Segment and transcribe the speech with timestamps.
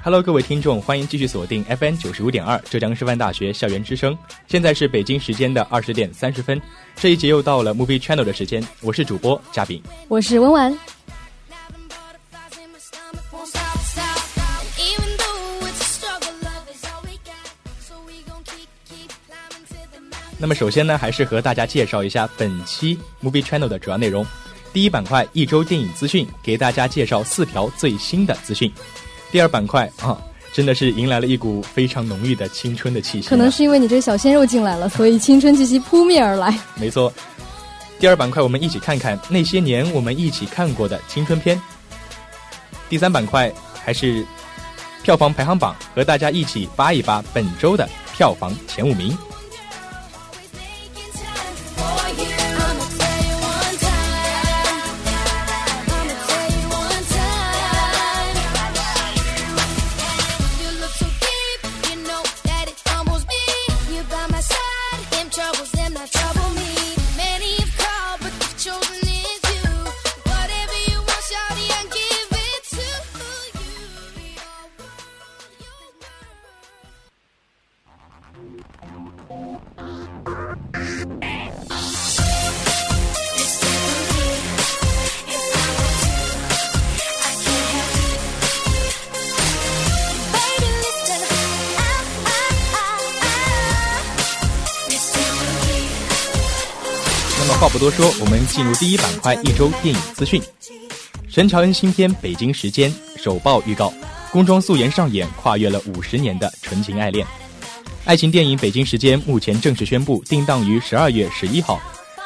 [0.00, 4.16] Hello，各位听众，欢迎继续锁定 FM 九十五点二浙江师范大学校园之声。
[4.46, 6.60] 现在是北京时间的二十点三十分，
[6.94, 8.66] 这一节又到了 Movie Channel 的时间。
[8.80, 10.78] 我是主播嘉宾，我是文文。
[20.38, 24.24] 那么首先呢，还是和大家介绍一下本期 Movie Channel 的主要内容。
[24.72, 28.72] 第一板块一周电影资讯，给大家介绍四条最新的资讯。
[29.30, 30.16] 第二板块啊，
[30.52, 33.28] 真的是迎来了一股非常浓郁的青春的气息。
[33.28, 36.58] 可能是因为你这个小鲜肉进来了，所以青春气息扑面而来。
[36.76, 37.12] 没错。
[37.98, 41.60] 第二板块，我们一起看看那些年我们一起看过的青春片。
[42.88, 43.52] 第三板块
[43.84, 44.24] 还是
[45.02, 49.16] 票房排行榜，和大家一起扒一扒本周的票房前五名。
[97.78, 100.42] 不多说，我们进入第一板块一周电影资讯。
[101.30, 103.94] 陈乔恩新片《北京时间》首曝预告，
[104.32, 107.24] 工装素颜上演跨越了五十年的纯情爱恋。
[108.04, 111.80] 爱情电影《北京时间》目前正式宣布定档于十二月十一号。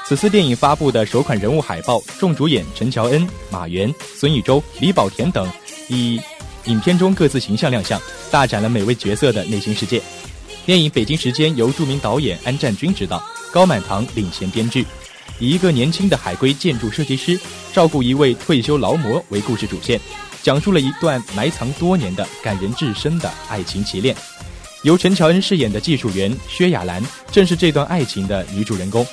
[0.07, 5.47] 此次电影发布的首款人物海报，众主演陈乔恩、马原、孙艺洲、李保田等，
[5.89, 6.19] 以
[6.65, 10.01] 影片中各自形象亮相，大展了每位角色的内心世界。
[10.65, 14.87] 电影《北京时间》由著名导演安占军执导，高满堂领衔编剧。
[15.42, 17.36] 以一个年轻的海归建筑设计师
[17.72, 20.00] 照顾一位退休劳模为故事主线，
[20.41, 24.14] 讲述了一段埋藏多年的感人至深的爱情奇恋。
[24.84, 29.04] 由陈乔恩饰演的技术员薛亚兰正是这段爱情的女主人公。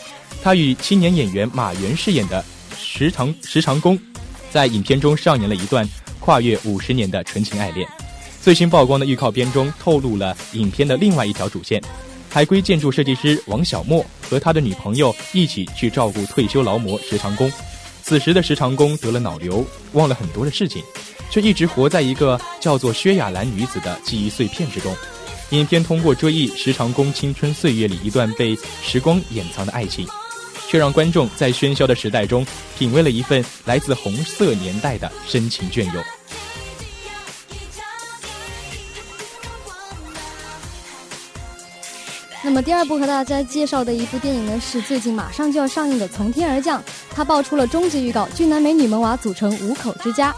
[0.44, 2.46] 她与青年演员马原饰演的
[2.78, 3.98] 石长石长工，
[4.52, 5.84] 在影片中上演了一段
[6.20, 7.90] 跨越五十年的纯情爱恋。
[8.40, 11.82] 最新曝光的预告片中透露了影片的另外一条主线。
[12.30, 17.52] 海归建筑设计师王小莫和他的女朋友一起去照顾退休劳模石长工。
[18.04, 20.84] 此时的石长工得了脑瘤，忘了很多的事情，
[21.30, 24.96] 却一直活在一个叫做薛亚兰女子的记忆碎片之中。
[25.50, 30.08] 影片通过追忆石长工青春岁月里一段被时光掩藏的爱情，
[30.68, 32.46] 却让观众在喧嚣的时代中
[32.78, 36.19] 品味了一份来自红色年代的深情隽永。
[42.50, 46.82] 那么第二部和大家介绍的一部电影呢，是最近马上就要上映的《从天而降》，
[47.14, 50.34] 它爆出了终极预告，俊男美女萌娃组成五口之家。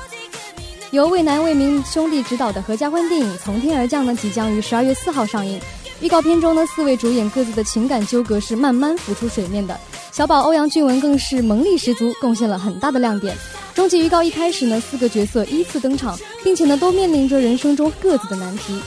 [0.92, 5.58] 由魏南魏明兄弟执导的合家欢电影《从天而降》呢，即将于十二月四号上映。
[6.02, 9.80] 预告片中呢，四位主演各自的情感纠葛是慢慢浮出水面的，
[10.12, 13.34] 小宝欧阳俊文更是萌力十足，贡献了很大的亮点。
[13.74, 18.78] 终极预告一开始呢，四个角色依次登场，并且呢，都面临着人生中各自的难题。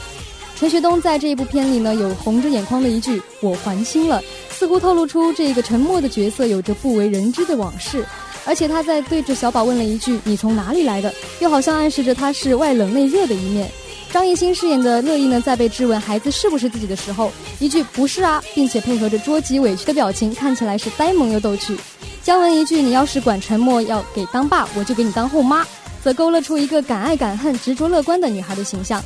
[0.57, 8.07] 陈学冬在这一部片里呢，有红着眼眶的一句“我还清了”，似乎透露出这个沉默的角色有着不为人知的往事。
[8.47, 13.71] 而且他在对着小宝问了一句“你从哪里来的”，又好像暗示着他是外冷内热的一面。
[14.13, 21.77] 张艺兴饰演的乐意呢，在被质问孩子是不是自己的时候，一句“不是啊”，并且配合着捉急委屈的表情，看起来是呆萌又逗趣。
[22.23, 25.67] 姜文一句“你要是管沉默要给当爸，我就给你当后妈”，
[26.03, 29.03] 则勾勒出一个敢爱敢恨、执着乐观的女孩的形象。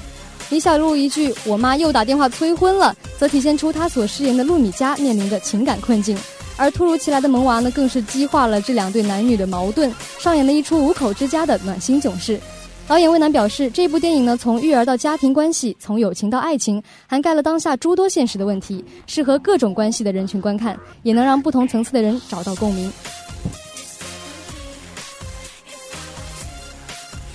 [0.50, 6.18] 李小璐一句“我妈又打电话催婚了”，则体现出她所饰演的陆米佳面临的情感困境。
[6.56, 12.40] 而突如其来的萌娃呢，更是激化了这两对男女的矛盾，上演了一出五口之家的暖心囧事。
[12.88, 22.90] 导演魏楠表示，这部电影呢，从育儿到家庭关系，从友情到爱情，涵盖了当下诸多现实的问题，适合各种关系的人群观看，也能让不同层次的人找到共鸣。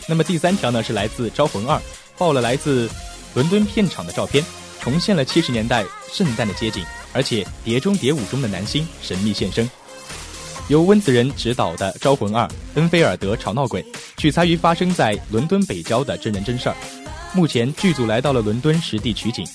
[0.09, 1.77] 那么第三条呢，是来自《招魂二》，
[2.17, 2.89] 爆了来自
[3.33, 4.43] 伦敦片场的照片，
[4.79, 6.83] 重现了七十年代圣诞的街景，
[7.13, 9.69] 而且《碟中谍五》中的男星神秘现身。
[10.69, 13.83] 由温子仁执导的《招魂二：恩菲尔德吵闹鬼》，
[14.15, 16.75] 取材于发生在伦敦北郊的真人真事儿。
[17.33, 19.45] 目前剧组来到了伦敦实地取景，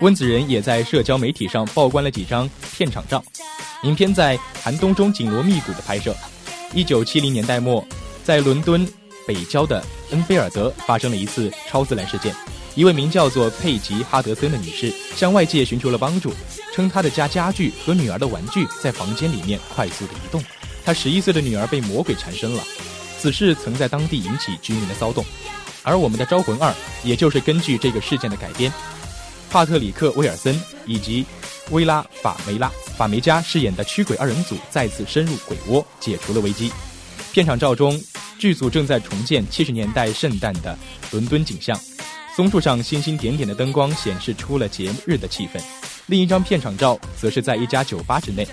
[0.00, 3.22] 温子仁也在社交媒体上曝光了几张片场照。
[3.84, 6.14] 影片在寒冬中紧锣密鼓的拍摄。
[6.74, 7.82] 一九七零年代末，
[8.24, 8.86] 在伦敦
[9.28, 12.34] 北郊的恩菲尔德发生了一次超自然事件。
[12.74, 16.32] 一位名叫做佩吉·哈德森的女士向外界寻求了帮助，
[16.72, 20.42] 称她的家家具和女儿的玩具在房间里面快速的移动。
[20.84, 22.62] 她十一岁的女儿被魔鬼缠身了，
[23.18, 25.22] 此事曾在当地引起居民的骚动，
[25.82, 26.70] 而我们的《招魂二》
[27.04, 28.72] 也就是根据这个事件的改编。
[29.50, 31.26] 帕特里克·威尔森以及
[31.70, 36.70] 薇拉·法梅拉·法梅加饰演的驱鬼二人组再次深入鬼窝，解除了危机。
[37.32, 38.00] 片场照中，
[38.38, 40.78] 剧组正在重建七十年代圣诞的
[41.10, 41.78] 伦敦景象，
[42.36, 45.60] 松树上星星点点的灯光显示出了节日的气氛。
[46.06, 48.46] 另一张片场照则是在一家酒吧之内。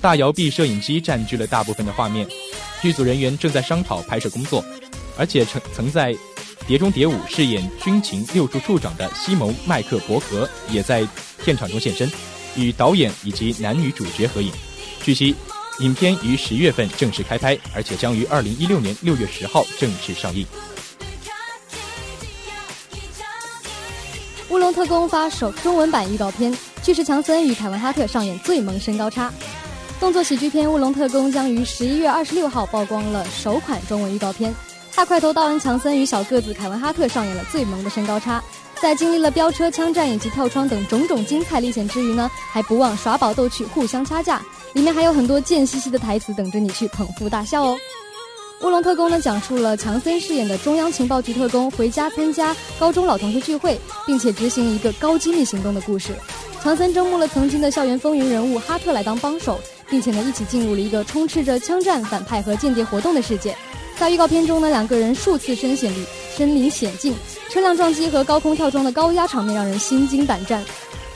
[0.00, 2.26] 大摇臂摄影机占据了大部分的画面，
[2.82, 4.62] 剧组人员正在商讨拍摄工作，
[5.16, 6.12] 而且曾曾在
[6.66, 11.06] 《碟中谍五》饰演军情六处处长的西蒙·麦克伯格也在
[11.42, 12.10] 片场中现身，
[12.56, 14.52] 与导演以及男女主角合影。
[15.02, 15.34] 据悉，
[15.82, 20.46] 影片于十月份正式开拍，而且将于二零一六年六月十号正式上映。
[24.54, 29.32] 《乌龙特工》发首中文版预告片，巨石强森与凯文哈特上演最萌身高差。
[29.98, 34.54] 动作喜剧片《乌龙特工》将于十一月二十六号曝光了首款中文预告片。
[34.94, 38.40] 大块头道恩·强森与小个子凯文·哈特上演了最萌的身高差，
[38.80, 44.40] 在经历了飙车、枪战以及跳窗等种种精彩历险之余呢，还不忘耍宝逗趣，互相掐架。
[44.74, 47.76] 里面还有很多贱兮兮的台词等着你去捧腹大笑哦。
[48.66, 56.12] 《乌龙特工》呢，讲述了强森饰演的中央情报局特工回家参加高中老同学聚会，并且执行一个高机密行动的故事。
[56.62, 59.58] 强森招募了曾经的校园风云人物哈特来当帮手。
[59.92, 63.54] 并且呢，一起进入了一个充斥着枪战、反派和间谍活动的世界。
[63.98, 65.92] 在预告片中呢，两个人数次身险
[66.34, 67.14] 身临险境，
[67.50, 70.64] 车辆撞击和高空跳窗的高压场面让人心惊胆战。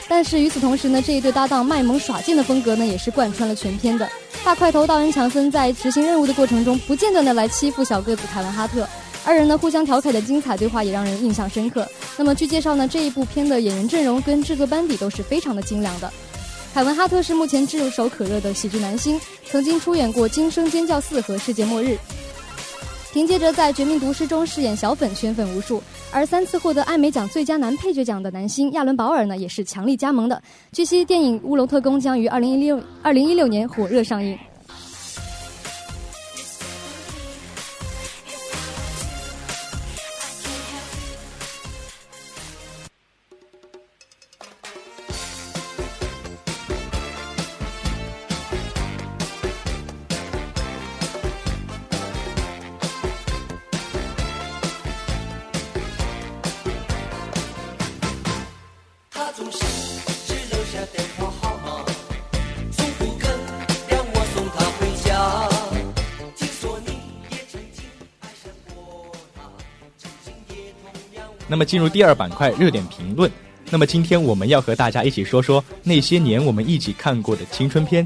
[0.09, 4.09] 但是与此同时呢，这一对搭档卖萌耍贱的风格呢，也是贯穿了全片的。
[4.43, 8.87] 大块头道恩·强森在执行任务的过程中，不间断的来欺负小个子凯文·哈特，
[9.25, 11.85] 二人呢互相调侃的精彩对话也让人印象深刻。
[12.15, 16.11] 那么据介绍呢，这一部片的演员阵容跟制作班底都是非常的精良的。
[16.73, 19.19] 凯文·哈特是目前炙手可热的喜剧男星，
[19.49, 21.89] 曾经出演过《惊声尖叫四》和《世界末日》。
[23.11, 25.81] 凭借着在《绝命毒师》中饰演小粉圈粉无数，
[26.11, 30.41] 而三次获得艾美奖最佳男配角奖的男星亚伦·保尔呢，也是强力加盟的。
[30.71, 34.37] 据悉，电影《乌龙特工》将于二零一六二零一六年火热上映。
[71.57, 73.31] 那么进入第二板块热点评论。
[73.71, 78.05] 那么今天我们要和大家一起说说那些年我们一起看过的青春片。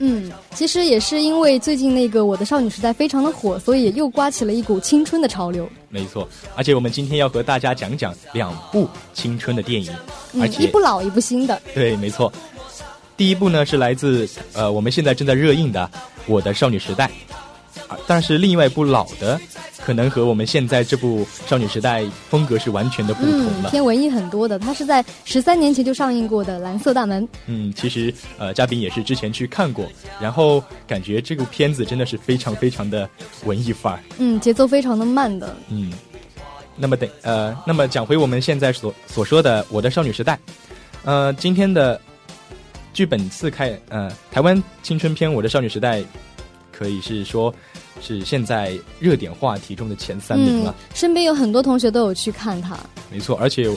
[0.00, 5.70] 嗯，其实也是因为最近那个《我的少女时代》非常的火，所以又刮起了一股青春的潮流。
[5.90, 9.94] 没错，而且我们今天要和大家讲讲两部青春的电影，
[10.40, 11.62] 而且一部老一部新的。
[11.72, 12.32] 对，没错。
[13.16, 15.88] 第一部呢是来自呃我们现在正在热映的
[16.26, 17.08] 《我的少女时代》，
[17.92, 19.40] 啊，但是另外一部老的。
[19.88, 24.58] 可能和我们现在这部《少女时代》风格是完全的不同了，偏文艺很多的。
[24.58, 27.24] 它是在十三年前就上映过的《蓝色大门》。
[27.46, 29.86] 嗯，其实呃，嘉宾也是之前去看过，
[30.20, 33.08] 然后感觉这部片子真的是非常非常的
[33.46, 34.00] 文艺范儿。
[34.18, 35.56] 嗯，节奏非常的慢的。
[35.70, 35.90] 嗯，
[36.76, 40.34] 那么等呃，那么讲回我们现在所所说的《我的少女时代》，
[41.02, 41.98] 呃，今天的
[42.92, 46.00] 据本次开呃，台湾青春片《我的少女时代》，
[46.78, 47.52] 可以是说。
[48.00, 50.72] 是现在热点话题中的前三名了。
[50.94, 52.78] 身边有很多同学都有去看他。
[53.10, 53.68] 没错，而且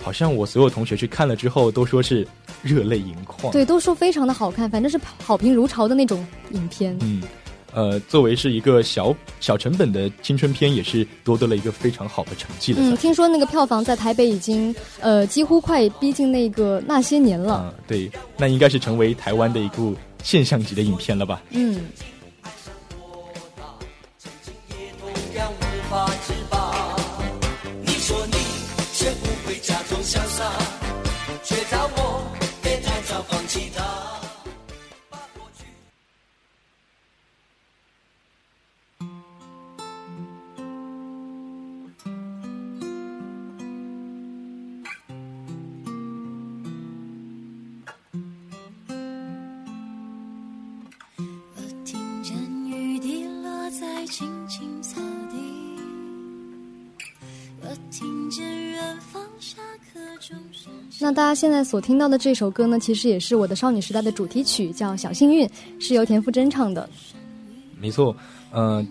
[0.00, 2.24] 好像我所有同学去看了之后都说是
[2.62, 3.52] 热泪盈眶。
[3.52, 6.96] 对，都说非常的好看，反正是好评如潮的那种影片。
[7.00, 7.24] 嗯，
[7.72, 12.78] 呃，作为是一个小小成本的青春片，也是夺得了一个非常好的成绩了。
[12.80, 17.74] 嗯，听说那个票房在台北已经呃几乎快逼近那个那些年了。
[17.76, 21.42] 嗯，对，那应该是成为台湾的一部现象级的影片了吧？
[21.50, 21.80] 嗯。
[60.98, 65.46] 那大家现在所听到的这首歌呢，其实也是我的少女时代的主题曲，叫《小幸运》，
[65.78, 66.88] 是由田馥甄唱的。
[67.78, 68.16] 没错，
[68.50, 68.84] 呃，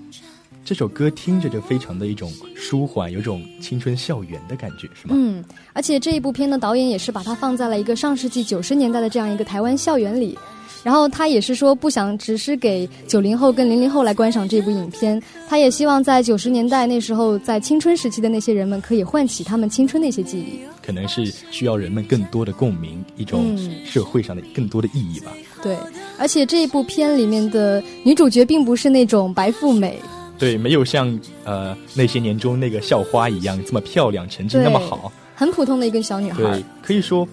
[0.64, 5.16] 这首歌听着就非常的一种舒缓，有种青春校园的感觉，是吗？
[5.18, 10.38] 嗯，而且这一部片呢导演也是把它放在了一个上世纪九十年代的这样一个台湾校园里。
[10.86, 20.60] 然后他也是说不想只是给九零后跟零零后来观赏这部影片，他也希望在九十年代那时候在青春时期的那些人们可以唤起他们青春的一些记忆。
[20.86, 25.32] 可能是需要人们更多的共鸣，一种社会上的更多的意义吧。
[25.64, 25.76] 对，
[26.20, 30.00] 而且这一部片里面的女主角并不是那种白富美，
[30.38, 36.44] 对，没有像呃那些年中那个校花一样这么漂亮，成绩那么好，很普通的一个小女孩。
[36.44, 37.28] 对，可以说，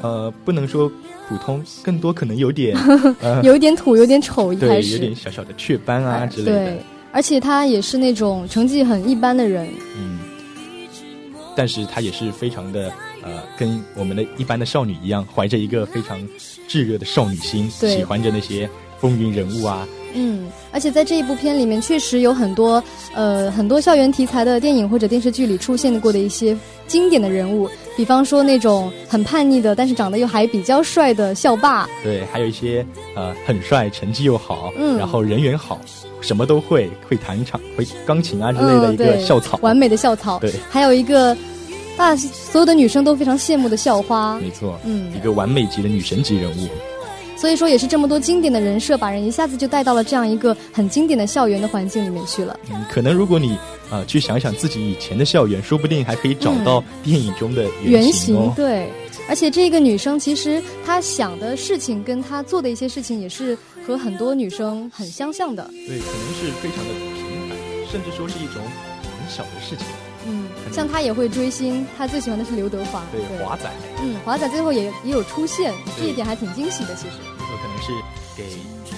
[0.00, 0.90] 呃，不能说。
[1.28, 2.76] 普通，更多可能有点，
[3.42, 6.64] 有一点土，有点丑，一开始有点小小的雀斑啊之类的。
[6.66, 9.68] 对，而且他也是那种成绩很一般的人。
[9.98, 10.20] 嗯，
[11.56, 12.92] 但是他也是非常的，
[13.24, 16.16] 呃，跟我们的一般的少女一样，怀着一个非常
[16.68, 19.84] 炙热的少女心，喜欢着那些风云人物啊。
[20.14, 22.80] 嗯，而且在这一部片里面，确实有很多，
[23.14, 27.68] 呃，很多校园题材的电影或者电视剧里出现过的一些经典的人物。
[27.96, 32.84] 比方说那种很叛逆的，但是长得又还比较帅的校霸，对，还有一些
[33.14, 35.80] 呃很帅，成绩又好，嗯，然后人缘好，
[36.20, 41.34] 什么都会，会弹唱，会钢琴啊之类的一个校草，完美的校草，对，还有一个
[41.96, 46.68] 大所有的女生都非常羡慕的校花，没错，嗯，一个完美级的女神级人物。
[47.36, 52.58] 所以说，也是这么多经典的人设，把人一下子就带到了这样一个很经典的校园的环境里面去了。
[52.70, 53.58] 嗯，可能如果你
[53.90, 58.50] 啊去想想自己以前的校园，说不定还可以找到电影中的原型。
[58.56, 58.90] 对，
[59.28, 65.62] 而且这个女生其实她想的事情跟她做的一些事情，也是和很多女生很相像的。
[65.86, 67.58] 对，可能是非常的平凡，
[67.92, 68.62] 甚至说是一种
[69.02, 69.86] 很小的事情。
[70.66, 73.70] 嗯，像他也会追星，他最喜欢的是刘德华，对华仔。
[74.02, 76.94] 嗯，华仔最后也也有出现，这一点还挺惊喜的。
[76.94, 77.92] 其实，有可能是
[78.36, 78.44] 给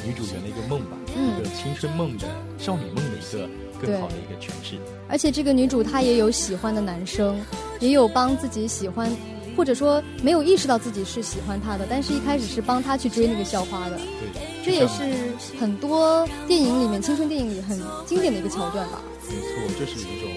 [0.07, 2.27] 女主人的一个梦吧，嗯一个青春梦的
[2.59, 3.49] 少女梦的一个
[3.81, 4.79] 更好的一个诠释。
[5.09, 7.41] 而且这个女主她也有喜欢的男生，
[7.81, 9.11] 也有帮自己喜欢，
[9.57, 13.97] 或者说没有意识到自己是喜欢他的，但是一开始是帮他去追那个校花的。
[13.97, 19.01] 对，这也是很多电影里面青春电影里很经典的一个桥段吧。
[19.29, 20.28] 没错，这是一种。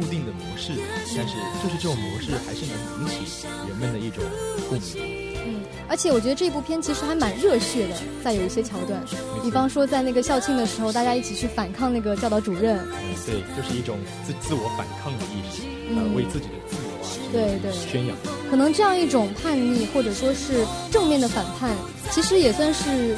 [0.00, 0.72] 固定的模式，
[1.14, 4.24] 但是就是这种模式还是能引起人们的一种
[4.68, 5.28] 共鸣。
[5.44, 9.04] 嗯，而且我觉得这部片其实还蛮热血的，在有一些桥段，
[9.42, 12.78] 比方说在那个校庆的时候，大家一起去反抗那个教导主任。
[12.78, 15.62] 嗯，对，就是一种自自我反抗的意识，
[15.94, 18.16] 呃，为自己的自由啊，对对，宣扬。
[18.50, 21.76] 可能这样一种叛逆，或者说是正面的反叛，
[22.10, 23.16] 其实也算是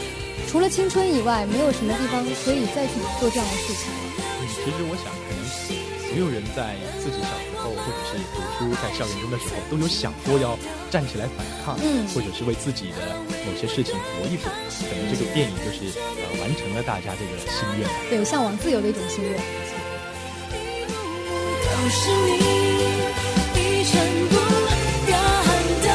[0.49, 4.01] 除了青春以外，没有什么地方可以再去做这样的事情了。
[4.41, 5.32] 嗯，其实我想。
[6.13, 10.59] 没有人在自己小时候，或者是读书在校园中的时候，都有想过要
[10.91, 13.17] 站起来反抗，嗯，或者是为自己的
[13.47, 14.51] 某些事情搏一搏。
[14.91, 19.41] 可能这个电影就是呃完成了大家这个心愿，对，向往自由的一种心愿。
[21.65, 22.45] 都是你
[23.57, 23.93] 一尘
[24.29, 24.37] 不
[25.09, 25.15] 染
[25.81, 25.89] 的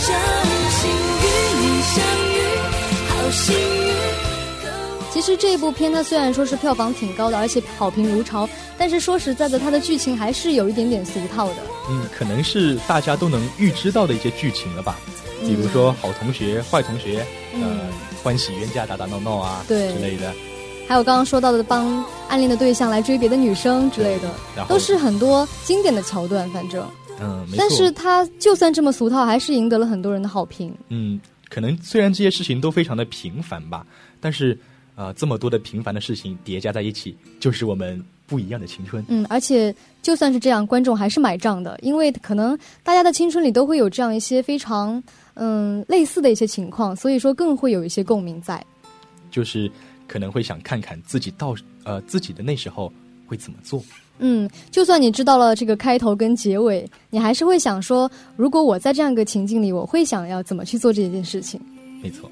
[0.00, 0.08] 真
[0.72, 0.80] 心
[1.20, 1.24] 与
[1.60, 1.94] 你相
[2.32, 2.36] 遇，
[3.08, 3.69] 好幸运。
[5.20, 8.48] 其实这部片它虽然说是票房挺高的，而且好评如潮，
[8.78, 11.56] 但是说实在的，它的剧情还是有一点点俗套的。
[11.90, 14.98] 嗯，可能是大家都能预知到的一些剧情了吧？
[15.42, 17.22] 比如说好同学、坏同学，
[17.52, 17.90] 呃，
[18.22, 20.32] 欢喜冤家、打打闹闹啊，对之类的。
[20.88, 24.34] 还有刚刚说到的帮暗恋的对象来追别的女生之类的，
[24.70, 26.48] 都是很多经典的桥段。
[26.50, 26.82] 反正，
[27.20, 30.74] 嗯，但是他就算这么俗套，还是赢得了很多人的好评。
[30.88, 33.84] 嗯，可能虽然这些事情都非常的平凡吧，
[34.18, 34.58] 但是。
[35.00, 39.02] 啊，这么多的平凡的事情叠加在一起，就是我们不一样的青春。
[39.08, 45.02] 嗯，而且就算是这样，观众还是买账的，因为可能大家的青春里都会有这样一些非常
[45.36, 48.62] 嗯类似的一些情况，所以说更会有一些共鸣在。
[49.30, 49.72] 就是
[50.06, 51.54] 可能会想看看自己到
[51.84, 52.92] 呃自己的那时候
[53.26, 53.82] 会怎么做。
[54.18, 61.58] 嗯，就算你知道了这个开头跟结尾，你还是会想说，如果我在这样一个情境里，我会想要怎么去做这件事情。
[62.02, 62.30] 没错。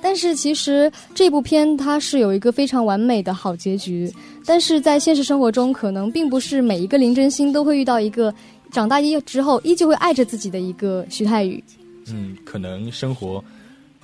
[0.00, 4.12] 但是其实这部片它是有一个非常完美的好结局，
[4.46, 8.32] 但是在现实生活中，可能并不是每一个林真心都会遇到一个
[8.70, 11.62] 长大一之后依旧会爱着自己的一个徐太宇。
[12.10, 13.42] 嗯，可能生活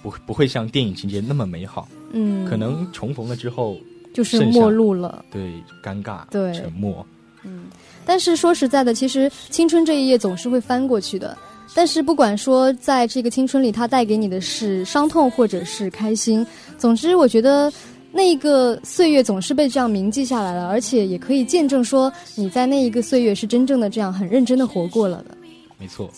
[0.03, 1.89] 不不会像电影情节那么美好。
[2.13, 3.77] 嗯，可能重逢了之后
[4.13, 5.25] 就是陌路了。
[5.31, 7.07] 对，尴尬，对，沉默。
[7.45, 7.65] 嗯，
[8.05, 11.37] 但是说实在的，其实青春这一页总是会翻过去的。
[11.73, 17.73] 但是不管说在这个青春里，它带给你的是伤痛或者是开心，总之我觉得
[18.13, 25.37] 那个岁月总是被这样铭记下来了，而且也可以见证说你在那一个岁月是真正的这样很认真的活过了的。
[25.79, 26.11] 没错，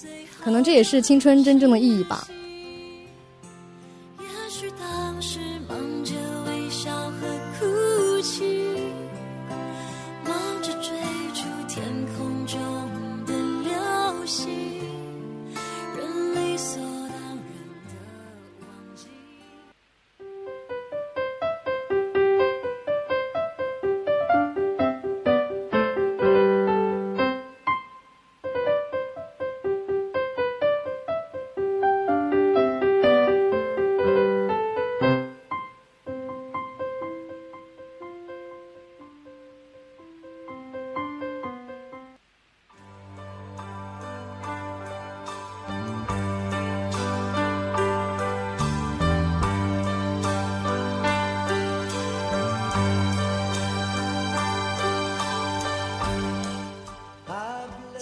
[0.43, 2.29] 可能这也是青春真正的意义吧。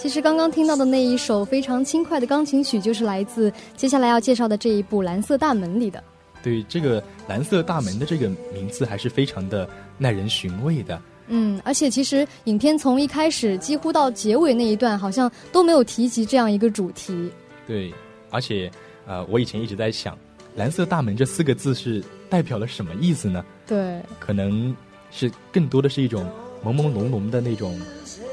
[0.05, 6.03] 其实刚刚听到的那一首非常轻快的钢琴曲，就是来自接下来要介绍的这一部《蓝色大门》里的。
[6.43, 11.01] 对，这个《蓝色大门》的这个名字还是非常的耐人寻味的。
[11.25, 17.31] 嗯，而且其实影片从一开始几乎到结尾那一段，好像都没有提及这样一个主题。
[17.65, 17.91] 对，
[18.29, 18.69] 而且
[19.07, 20.13] 呃，我以前一直在想，
[20.55, 23.43] 《蓝色大门》这四个字是代表了什么意思呢？
[23.65, 24.75] 对，可能
[25.09, 26.29] 是更多的是一种
[26.63, 27.75] 朦朦胧胧的那种。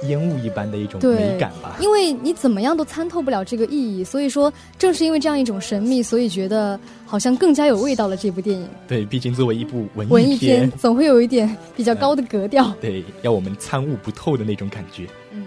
[0.08, 8.16] 烟雾一般的一种美感吧，因为你怎么样都参透不了这个意义，所以说正是因为这样一种神秘，所以觉得好像更加有味道了。
[8.16, 15.06] 这部电影，对，毕竟作为一部文文艺片，总会有一点比较高的格 调，对，要我们参悟不透的那种感觉。
[15.32, 15.44] 嗯，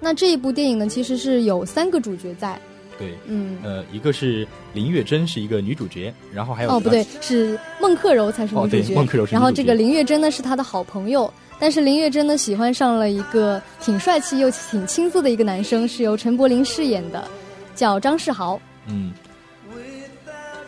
[0.00, 2.60] 那这一部电影呢，其实是有三个主角在，
[2.98, 11.32] 对，嗯，呃，一个是林月珍是一个女主角，然后还有哦，不对，是孟克柔才是女主角，孟克柔是然后这个林月珍呢是他的好朋友。
[11.60, 17.28] 但是林月珍呢，喜欢上了一个挺帅气又挺青涩的一个男生，是由陈柏霖饰演的，
[17.74, 18.58] 叫张世豪。
[18.86, 19.12] 嗯，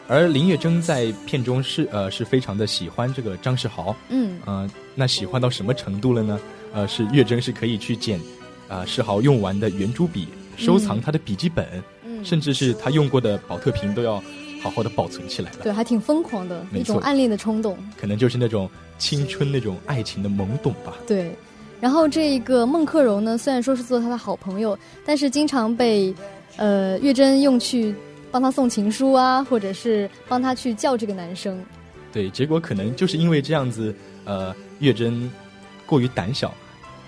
[0.06, 3.96] 而林月珍在片中是呃是非常的喜欢这个张世豪。
[4.10, 6.38] 嗯，呃，那喜欢到什么程度了呢？
[6.74, 8.20] 呃，是月珍是可以去捡
[8.68, 10.28] 啊世豪用完的圆珠笔，
[10.58, 11.82] 收藏他的笔记本，
[12.22, 14.22] 甚至是他用过的保特瓶都要。
[14.62, 20.94] 好好的保存起来了，对，还挺疯狂的，一种暗恋的冲动，可能就是那种青春那种爱情的懵懂吧。
[21.04, 21.34] 对，
[21.80, 26.14] 然后这个孟克柔呢，虽然说是做他的好朋友，但是经常被
[26.58, 27.92] 呃月珍用去
[28.30, 31.60] 帮他送情书啊，或者是帮他去叫这个男生。
[32.12, 33.92] 对，结果可能就是因为这样子，
[34.24, 35.28] 呃，月珍
[35.86, 36.54] 过于胆小，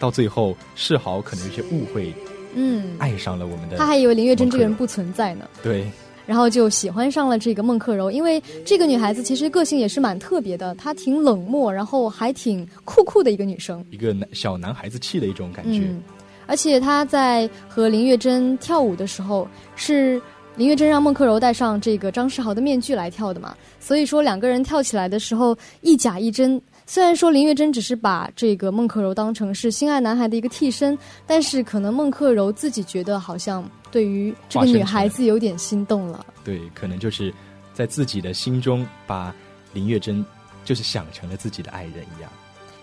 [0.01, 2.13] 到最后世豪可能有些误会，
[2.57, 5.49] 嗯，爱上了我们的，他还以为林月珍这个人不存在呢。
[5.63, 5.87] 对。
[6.27, 15.81] 然后就喜欢上了这个孟克柔，因为这个女孩子其实个性也是蛮特别的，她挺冷漠，然后还挺酷酷的一个女生，一个男小男孩子气的一种感觉。
[15.81, 16.03] 嗯，
[16.47, 20.21] 而且她在和林月珍跳舞的时候，是
[20.57, 26.61] 林月珍让孟克柔戴上这个张世豪的面具来跳的嘛，所以说两个人跳起来的时候一假一真。
[26.87, 36.27] 虽然说林月珍只是把这个孟克柔当成是心爱男孩的一个替身，但是可能孟克柔自己觉得好像对于这个女孩子有点心动了。
[36.45, 37.33] 对，可能就是
[37.73, 39.35] 在自己的心中把
[39.73, 40.25] 林月珍
[40.63, 42.31] 就是想成了自己的爱人一样。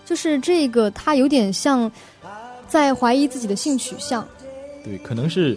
[0.04, 1.90] 就是这个，他有点像
[2.66, 4.26] 在怀疑自己的性取向。
[4.82, 5.56] 对，可能是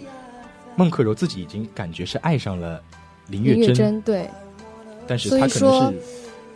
[0.76, 2.80] 孟克柔自己已经感觉是爱上了
[3.26, 4.00] 林月珍。
[4.02, 4.30] 对，
[5.04, 5.98] 但是他可能是。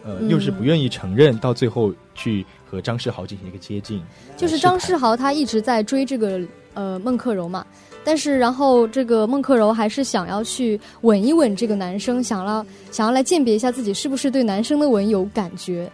[0.05, 4.03] 呃，又是不愿意承认，到最后去和张世豪进行一个接近。
[4.37, 6.41] 就是张世豪他一直在追这个
[6.75, 7.67] 呃孟克柔嘛，
[8.03, 15.91] 但是然后这个孟克柔还是想要去吻一吻这个男生，想要想要来鉴别一下自己是不是对男生的吻有感觉，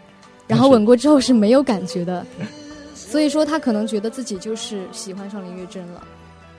[0.46, 2.24] 然后吻过之后是没有感觉的，
[2.94, 6.02] 所以说他可能觉得自己就是喜欢上林月珍了。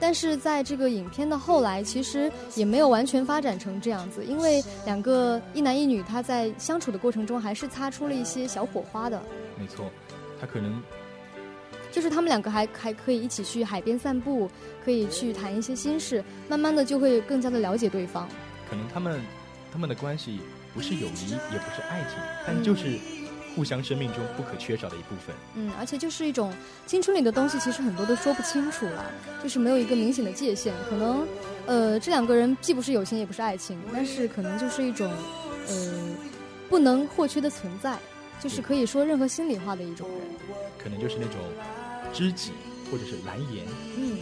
[0.00, 9.20] 但是在这个影片的后来，其实也没有完全发展成这样子，因为两个一男一女他在相处的过程中还是擦出了一些小火花的。
[9.58, 9.90] 没错，
[10.40, 10.80] 他可能
[11.90, 14.48] 就是他们两个还还可以一起去海边散步，
[14.84, 18.28] 可以去谈一些心事，慢慢的就会更加的了解对方。
[18.70, 19.20] 可能他们
[19.72, 20.38] 他们的关系
[20.74, 22.98] 不是友谊，也不是爱情，但就是
[23.54, 25.34] 互相生命中不可缺少的一部分。
[25.54, 26.52] 嗯，而且就是一种
[26.86, 29.04] 青春里的东西，其实很多都说不清楚了，
[29.42, 30.72] 就是没有一个明显的界限。
[30.88, 31.26] 可能，
[31.66, 35.10] 呃，这两个人既不是友情，也不是爱情，但是可能就是一种，
[35.68, 36.14] 呃，
[36.68, 37.98] 不能或缺的存在，
[38.40, 40.18] 就是可以说任何心里话的一种人。
[40.78, 41.40] 可能就是那种
[42.12, 42.52] 知己
[42.90, 43.64] 或者是蓝颜。
[43.96, 44.18] 嗯，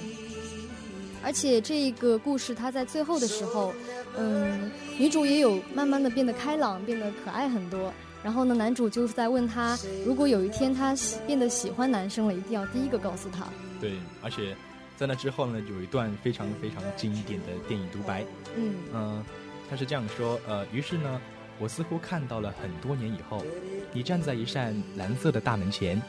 [1.23, 3.75] 而且这个故事它在最后的时候，
[4.17, 7.93] 嗯，女主也有慢慢的变得开朗，变得可爱很多。
[8.27, 13.47] 然后呢，男主就是在问他，如果有一天他喜变得喜欢男生了，一定要第一个告诉他。
[13.81, 14.57] 对，而且
[14.97, 18.25] 在那之后呢，有一段非常非常经典的电影独白。
[18.57, 19.25] 嗯嗯、
[19.71, 21.21] 他是这样说，呃，于是呢，
[21.61, 23.45] 我似乎看到了很多年以后，
[23.93, 26.03] 你站在一扇蓝色的大门前，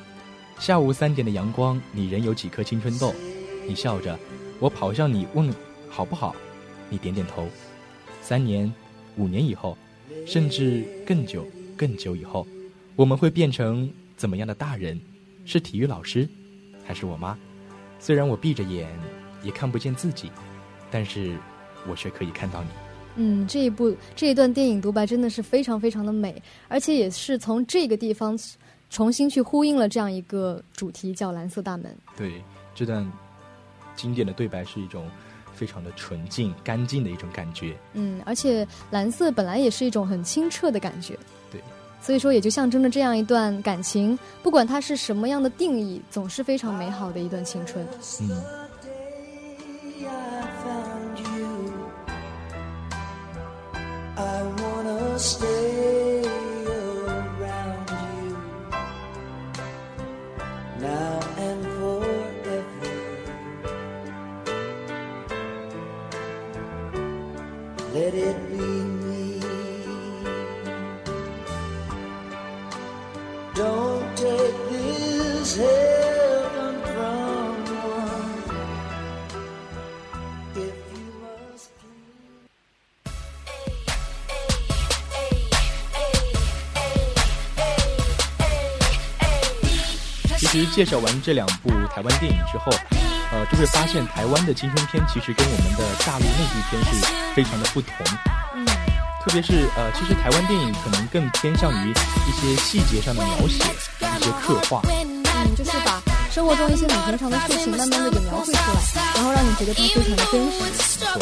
[0.57, 3.13] 下午三点的阳光，你仍有几颗青春痘，
[3.67, 4.17] 你笑着，
[4.59, 5.53] 我跑向你问
[5.87, 6.35] 好不好，
[6.89, 7.47] 你点点头。
[8.23, 8.73] 三年、
[9.17, 9.77] 五年以后，
[10.25, 11.45] 甚至更久、
[11.77, 12.45] 更久以后，
[12.95, 14.99] 我们会变成怎么样的大人？
[15.45, 16.27] 是体育老师，
[16.83, 17.37] 还是我妈？
[17.99, 18.89] 虽然我闭着眼
[19.43, 20.29] 也看不见自己，
[20.91, 21.37] 但是
[21.87, 22.69] 我却可以看到你。
[23.15, 28.37] 嗯，这一部这一段电影独白真的是非常非常的美，而且也是从这个地方
[28.89, 31.95] 重新去呼应了这样一个主题，叫蓝色大门。
[32.17, 32.43] 对，
[32.75, 33.09] 这段
[33.95, 35.09] 经典的对白是一种
[35.53, 37.75] 非常的纯净、干净的一种感觉。
[37.93, 41.17] 嗯，而且蓝色本来也是一种很清澈的感觉。
[41.99, 47.85] 对，所以说也就象征着这样一段感情，不管它是什么样的定义，总是非常美好的一段青春。
[90.59, 92.71] 实介绍完这两部台湾电影之后，
[93.31, 97.91] 呃，就会发现台湾的青春片其实跟我们的大陆内地片是非常的不同。
[98.55, 98.65] 嗯，
[99.23, 103.63] 特别是呃，其实台湾电影可能更偏向于一些细节上的描写，
[104.19, 104.81] 一些刻画。
[104.89, 110.61] 嗯，就是把生活中一些很平常的事情，慢慢的给描绘出来，然后让你觉得它非常的真实。
[110.61, 111.19] 没错，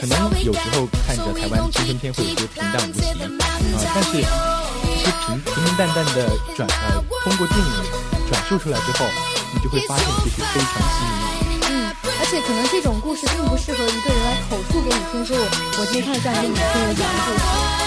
[0.00, 7.72] 可能有时候看着台湾青春片会有些平淡无奇，啊、但是这些平平平淡淡的转呃，通过电影
[8.26, 9.06] 转述出来之后，
[9.54, 11.58] 你就会发现其实非常细腻。
[11.70, 15.42] 嗯，而且可能这种故事并不适合一个人来口述给你听，说我
[15.78, 17.40] 我今天看了这样一个影片，有讲的故事，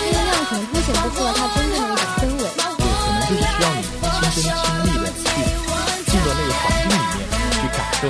[0.08, 2.48] 因为那样可能凸显不出来它真正的一种氛围。
[2.56, 5.22] 对，可能就是需要你亲身亲历的去
[6.08, 8.08] 进入那个环境里面去感受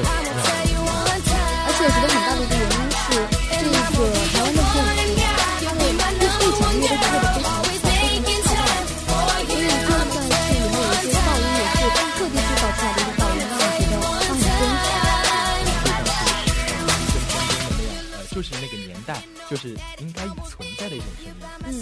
[19.50, 21.82] 就是应该存在的一种声音。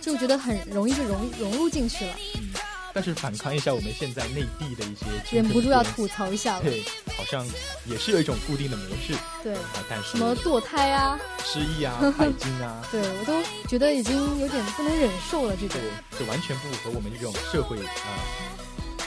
[0.00, 2.52] 就觉得很容易就融融入进去了，嗯，
[2.92, 6.62] 但是反抗一下我们现在内地的一些忍不住要吐槽一下了。
[6.62, 6.84] 对，
[7.16, 7.46] 好像
[7.86, 15.56] 也是有一种固定的模式对，啊，但是什么堕胎啊，失忆啊、拜金啊， 对我都觉得已经有点不能忍受了。
[15.56, 15.80] 这种，
[16.18, 18.20] 就完全不符合我们这种社会啊，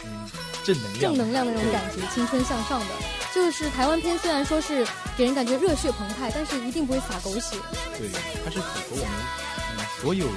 [0.03, 0.29] 嗯，
[0.63, 2.85] 正能量、正能量的那种感觉，青春向上的。
[3.37, 7.55] 就是台湾片虽然说是给人感觉热血澎湃，但是一定不会撒狗血。
[7.95, 8.09] 对，
[8.43, 9.07] 它是符合我们
[9.77, 10.35] 嗯所有人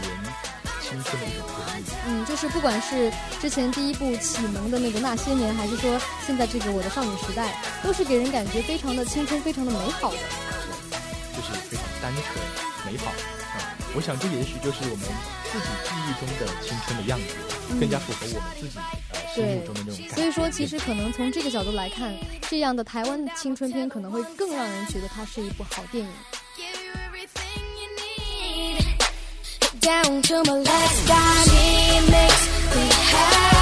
[0.82, 1.84] 青春的一种回忆。
[2.06, 3.10] 嗯，就是不管是
[3.40, 10.18] 之前第一部启蒙的那个那些年，还是说现在这个我的少女时代，都是给人感觉非常的青春，非常的美好的。
[11.32, 13.74] 对就是非常单纯美好啊！
[13.96, 15.08] 我想这也许就是我们
[15.50, 17.34] 自己记忆中的青春的样子，
[17.80, 18.78] 更加符合我们自己
[19.14, 20.14] 呃心目中的那种感觉。
[20.14, 22.14] 所以说，其实可能从这个角度来看，
[22.48, 26.12] 这样的台湾的青春片可能会更让人觉得它是一部好电影。
[29.80, 33.59] Down to my last dime, it makes me happy.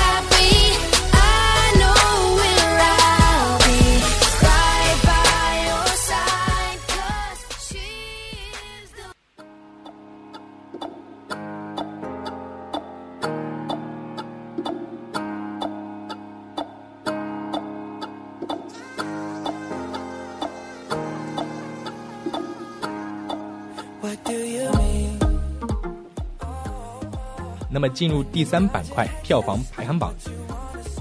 [27.78, 30.12] 那么进入第三板块票房排行榜，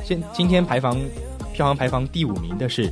[0.05, 0.95] 现今天排房
[1.51, 2.87] 票房排房第五名的是《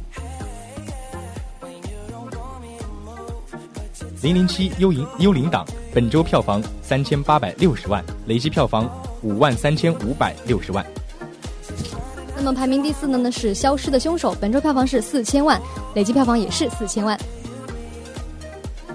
[4.24, 8.90] 零零七幽灵幽灵党》，本周票房三千八百六十万，累计票房
[9.22, 10.84] 五万三千五百六十万。
[12.36, 15.62] 那么排名第四的呢是《消失的凶手》，本周票房是四千万，
[15.94, 17.16] 累计票房也是四千万。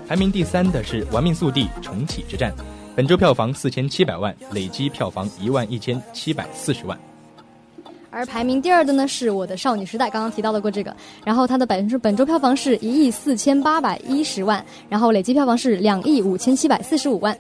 [0.09, 2.53] 排名第三的是《玩命速递：重启之战》，
[3.01, 7.01] 本周票房四千七百万，累计票房一万一千七百四十万。
[8.11, 17.35] 而排名第二的呢是我的少女时代，刚刚提到的过这个，然后它的本周本周票房是一亿四千八百一十万，然后累计票房是两亿五千七百四十五万。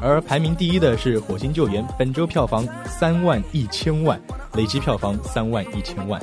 [0.00, 4.18] 而排名第一的是《火星救援》，本周票房三万一千万，
[4.54, 6.18] 累计票房三万一千万。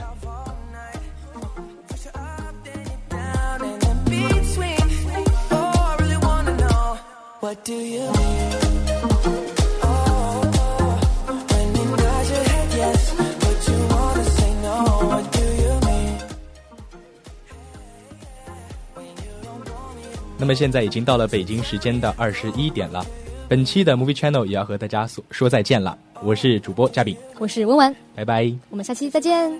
[20.37, 23.03] 那么现在已经到了北京时间的二十一点了，
[23.47, 25.97] 本期的 Movie Channel 也要和大家说说再见了。
[26.21, 28.53] 我是主播嘉宾，我是文文，拜拜。
[28.69, 29.51] 我们下期再见。